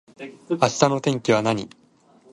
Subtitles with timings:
[0.49, 1.69] 明日の天気は何